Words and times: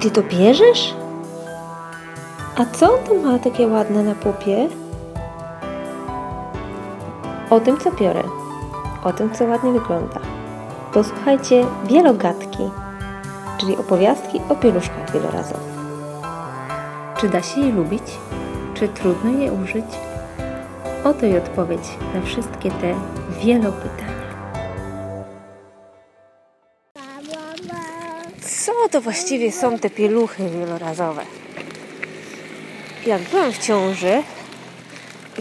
ty 0.00 0.10
to 0.10 0.22
bierzesz? 0.22 0.94
A 2.56 2.64
co 2.64 2.88
to 2.88 3.14
ma 3.14 3.38
takie 3.38 3.66
ładne 3.66 4.02
na 4.02 4.14
pupie? 4.14 4.68
O 7.50 7.60
tym, 7.60 7.78
co 7.78 7.92
biorę. 7.92 8.22
O 9.04 9.12
tym, 9.12 9.34
co 9.34 9.44
ładnie 9.44 9.72
wygląda. 9.72 10.20
Posłuchajcie 10.92 11.66
wielogatki, 11.84 12.70
czyli 13.58 13.76
opowiastki 13.76 14.40
o 14.48 14.54
pieluszkach 14.54 15.12
wielorazowych. 15.12 15.76
Czy 17.20 17.28
da 17.28 17.42
się 17.42 17.60
je 17.60 17.72
lubić? 17.72 18.02
Czy 18.74 18.88
trudno 18.88 19.30
je 19.30 19.52
użyć? 19.52 19.84
Oto 21.04 21.26
i 21.26 21.36
odpowiedź 21.36 21.98
na 22.14 22.20
wszystkie 22.20 22.70
te 22.70 22.94
wielopytania. 23.40 24.25
Co 28.66 28.88
to 28.90 29.00
właściwie 29.00 29.52
są 29.52 29.78
te 29.78 29.90
pieluchy 29.90 30.50
wielorazowe? 30.50 31.22
Jak 33.06 33.22
byłam 33.22 33.52
w 33.52 33.58
ciąży, 33.58 34.22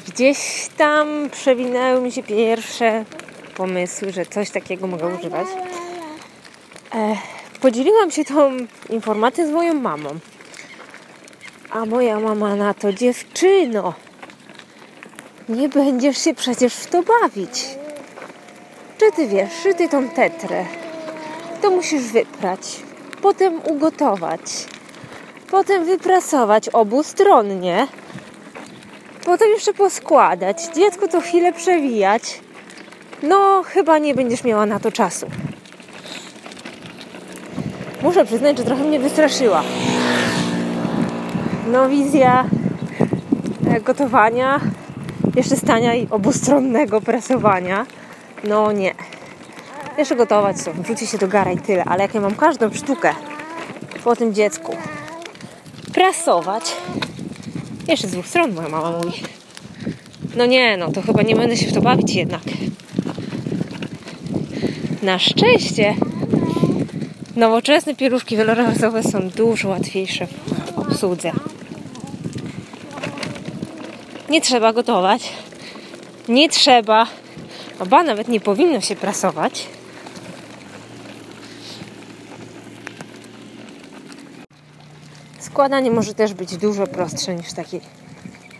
gdzieś 0.07 0.69
tam 0.77 1.29
przewinęły 1.31 2.01
mi 2.01 2.11
się 2.11 2.23
pierwsze 2.23 3.05
pomysły, 3.55 4.11
że 4.11 4.25
coś 4.25 4.49
takiego 4.49 4.87
mogę 4.87 5.07
używać. 5.07 5.47
E, 6.95 7.15
podzieliłam 7.61 8.11
się 8.11 8.25
tą 8.25 8.57
informacją 8.89 9.47
z 9.47 9.51
moją 9.51 9.73
mamą. 9.73 10.09
A 11.69 11.85
moja 11.85 12.19
mama 12.19 12.55
na 12.55 12.73
to, 12.73 12.93
dziewczyno, 12.93 13.93
nie 15.49 15.69
będziesz 15.69 16.23
się 16.23 16.33
przecież 16.33 16.75
w 16.75 16.87
to 16.87 17.03
bawić. 17.03 17.65
Czy 18.97 19.11
ty 19.15 19.27
wiesz, 19.27 19.51
czy 19.63 19.73
ty 19.73 19.89
tą 19.89 20.09
tetrę, 20.09 20.65
to 21.61 21.71
musisz 21.71 22.03
wyprać, 22.03 22.84
potem 23.25 23.61
ugotować, 23.69 24.41
potem 25.51 25.85
wyprasować 25.85 26.69
obustronnie, 26.69 27.87
potem 29.25 29.49
jeszcze 29.49 29.73
poskładać, 29.73 30.57
dziecku 30.75 31.07
to 31.07 31.21
chwilę 31.21 31.53
przewijać. 31.53 32.41
No, 33.23 33.63
chyba 33.63 33.97
nie 33.97 34.15
będziesz 34.15 34.43
miała 34.43 34.65
na 34.65 34.79
to 34.79 34.91
czasu. 34.91 35.27
Muszę 38.03 38.25
przyznać, 38.25 38.57
że 38.57 38.63
trochę 38.63 38.83
mnie 38.83 38.99
wystraszyła. 38.99 39.63
No, 41.71 41.89
wizja 41.89 42.45
e, 43.69 43.81
gotowania, 43.81 44.59
jeszcze 45.35 45.55
stania 45.55 45.95
i 45.95 46.07
obustronnego 46.09 47.01
prasowania. 47.01 47.85
No 48.43 48.71
nie. 48.71 48.95
Jeszcze 49.97 50.15
gotować 50.15 50.61
są, 50.61 50.71
wrzuci 50.73 51.07
się 51.07 51.17
do 51.17 51.27
gara 51.27 51.51
i 51.51 51.57
tyle, 51.57 51.83
ale 51.83 52.01
jak 52.01 52.13
ja 52.13 52.21
mam 52.21 52.35
każdą 52.35 52.73
sztukę 52.73 53.13
po 54.03 54.15
tym 54.15 54.33
dziecku 54.33 54.75
prasować, 55.93 56.63
jeszcze 57.87 58.07
z 58.07 58.11
dwóch 58.11 58.27
stron 58.27 58.53
moja 58.53 58.69
mama 58.69 58.91
mówi. 58.91 59.23
No 60.35 60.45
nie, 60.45 60.77
no 60.77 60.91
to 60.91 61.01
chyba 61.01 61.21
nie 61.21 61.35
będę 61.35 61.57
się 61.57 61.67
w 61.67 61.73
to 61.73 61.81
bawić 61.81 62.15
jednak. 62.15 62.41
Na 65.03 65.19
szczęście 65.19 65.95
nowoczesne 67.35 67.95
pieluszki 67.95 68.37
wielorazowe 68.37 69.03
są 69.03 69.29
dużo 69.29 69.69
łatwiejsze 69.69 70.27
w 70.27 70.79
obsłudze. 70.79 71.31
Nie 74.29 74.41
trzeba 74.41 74.73
gotować. 74.73 75.29
Nie 76.29 76.49
trzeba, 76.49 77.07
ba 77.89 78.03
nawet 78.03 78.27
nie 78.27 78.39
powinno 78.39 78.81
się 78.81 78.95
prasować. 78.95 79.67
Składanie 85.55 85.91
może 85.91 86.13
też 86.13 86.33
być 86.33 86.57
dużo 86.57 86.87
prostsze 86.87 87.35
niż 87.35 87.53
takiej 87.53 87.81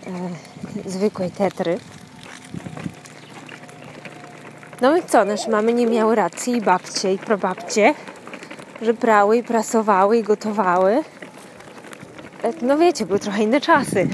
e, 0.08 0.90
zwykłej 0.90 1.32
tetry. 1.32 1.80
No 4.82 4.98
i 4.98 5.04
co, 5.04 5.26
nasze 5.26 5.52
mamy 5.52 5.74
nie 5.74 5.88
miały 5.88 6.16
racji 6.16 6.58
i 6.58 6.62
babcie 6.62 7.14
i 7.14 7.18
prababcie, 7.18 7.94
że 8.82 8.94
prały 8.94 9.38
i 9.38 9.44
prasowały 9.44 10.18
i 10.18 10.24
gotowały. 10.24 11.04
E, 12.44 12.54
no 12.62 12.78
wiecie, 12.78 13.06
były 13.06 13.20
trochę 13.20 13.44
inne 13.44 13.62
czasy. 13.62 14.08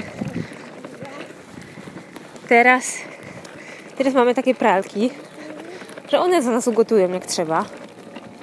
Teraz, 2.48 2.94
teraz 3.98 4.14
mamy 4.14 4.34
takie 4.34 4.54
pralki, 4.54 5.10
że 6.08 6.20
one 6.20 6.42
za 6.42 6.50
nas 6.50 6.68
ugotują 6.68 7.12
jak 7.12 7.26
trzeba. 7.26 7.64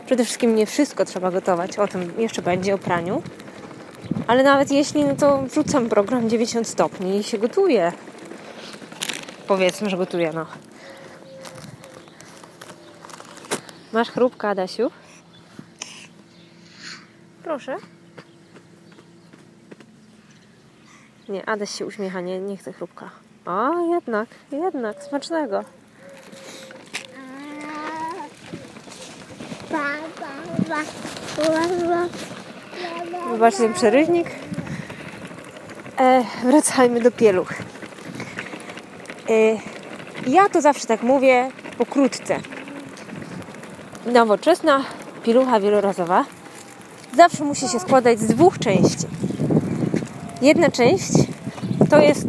Przede 0.06 0.26
wszystkim 0.26 0.56
nie 0.56 0.66
wszystko 0.66 1.06
trzeba 1.06 1.32
gotować, 1.32 1.80
o 1.80 1.88
tym 1.88 2.14
jeszcze 2.18 2.42
będzie 2.42 2.76
o 2.76 2.78
praniu. 2.78 3.22
Ale 4.30 4.44
nawet 4.44 4.72
jeśli, 4.72 5.06
no 5.06 5.16
to 5.16 5.42
wrzucam 5.42 5.90
program 5.90 6.30
90 6.30 6.68
stopni 6.68 7.18
i 7.18 7.24
się 7.24 7.38
gotuje. 7.38 7.92
Powiedzmy, 9.48 9.90
że 9.90 9.98
gotuje, 9.98 10.32
no. 10.34 10.46
Masz 13.94 14.10
chrupka, 14.10 14.50
Adasiu? 14.50 14.92
Proszę. 17.44 17.76
Nie, 21.30 21.50
Adaś 21.50 21.70
się 21.70 21.86
uśmiecha, 21.86 22.22
nie, 22.22 22.40
nie 22.40 22.58
chce 22.58 22.74
chrupka. 22.74 23.10
A, 23.46 23.72
jednak, 23.92 24.30
jednak, 24.52 25.04
smacznego. 25.04 25.64
Zobaczcie 33.28 33.60
ten 33.60 33.74
przerywnik. 33.74 34.28
E, 36.00 36.24
wracajmy 36.44 37.02
do 37.02 37.12
pieluch. 37.12 37.54
E, 39.30 39.34
ja 40.28 40.50
to 40.50 40.62
zawsze 40.62 40.88
tak 40.88 41.04
mówię 41.04 41.50
pokrótce. 41.78 42.40
Nowoczesna 44.06 44.84
pielucha 45.24 45.60
wielorazowa 45.60 46.26
zawsze 47.16 47.44
musi 47.44 47.70
się 47.70 47.80
składać 47.80 48.20
z 48.20 48.28
dwóch 48.28 48.60
części. 48.60 49.08
Jedna 50.42 50.72
część 50.72 51.12
to 51.90 52.00
jest 52.00 52.28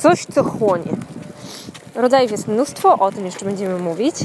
coś, 0.00 0.24
co 0.24 0.44
chłonie. 0.44 0.92
Rodzajów 1.94 2.30
jest 2.30 2.48
mnóstwo, 2.48 2.98
o 2.98 3.12
tym 3.12 3.24
jeszcze 3.24 3.44
będziemy 3.44 3.78
mówić, 3.78 4.16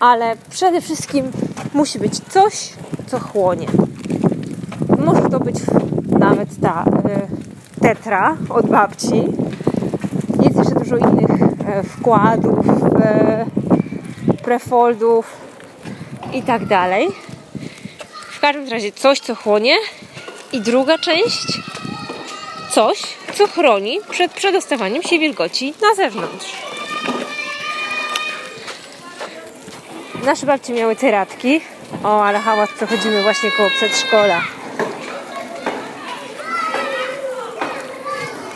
ale 0.00 0.36
przede 0.50 0.80
wszystkim 0.80 1.30
musi 1.74 1.98
być 1.98 2.20
coś, 2.20 2.72
co 3.06 3.18
chłonie. 3.20 3.66
Może 4.98 5.22
to 5.22 5.40
być 5.40 5.56
nawet 6.18 6.48
ta 6.62 6.84
y, 6.84 7.80
tetra 7.80 8.36
od 8.50 8.66
babci. 8.66 9.24
Jest 10.42 10.56
jeszcze 10.56 10.74
dużo 10.74 10.96
innych 10.96 11.42
y, 11.42 11.82
wkładów, 11.82 12.66
y, 12.66 14.42
prefoldów 14.42 15.36
i 16.32 16.42
tak 16.42 16.66
dalej. 16.66 17.08
W 18.30 18.40
każdym 18.40 18.68
razie 18.68 18.92
coś, 18.92 19.20
co 19.20 19.34
chłonie. 19.34 19.74
I 20.52 20.60
druga 20.60 20.98
część, 20.98 21.62
coś, 22.70 23.02
co 23.34 23.46
chroni 23.46 23.98
przed 24.10 24.32
przedostawaniem 24.32 25.02
się 25.02 25.18
wilgoci 25.18 25.74
na 25.82 25.94
zewnątrz. 25.94 26.52
Nasze 30.24 30.46
babcie 30.46 30.72
miały 30.72 30.96
ceratki. 30.96 31.60
O, 32.04 32.24
ale 32.24 32.38
hałas, 32.38 32.70
przechodzimy 32.76 33.22
właśnie 33.22 33.50
koło 33.50 33.70
przedszkola. 33.70 34.57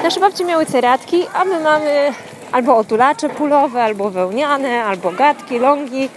Nasze 0.02 0.20
babcie 0.20 0.44
miały 0.44 0.66
ceratki, 0.66 1.26
a 1.34 1.44
my 1.44 1.60
mamy 1.60 2.14
albo 2.52 2.76
otulacze 2.76 3.28
pulowe, 3.28 3.82
albo 3.82 4.10
wełniane, 4.10 4.84
albo 4.84 5.10
gadki, 5.10 5.58
longi. 5.58 6.08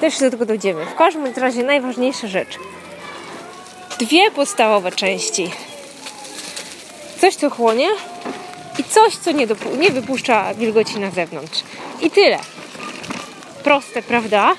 Też 0.00 0.18
do 0.18 0.30
tego 0.30 0.46
dojdziemy. 0.46 0.86
W 0.86 0.94
każdym 0.94 1.26
razie 1.36 1.62
najważniejsza 1.62 2.26
rzecz. 2.26 2.58
Dwie 3.98 4.30
podstawowe 4.30 4.92
części. 4.92 5.50
Coś, 7.20 7.36
co 7.36 7.50
chłonie 7.50 7.88
i 8.78 8.84
coś, 8.84 9.16
co 9.16 9.32
nie, 9.32 9.46
nie 9.78 9.90
wypuszcza 9.90 10.54
wilgoci 10.54 11.00
na 11.00 11.10
zewnątrz. 11.10 11.62
I 12.00 12.10
tyle. 12.10 12.38
Proste, 13.64 14.02
prawda? 14.02 14.54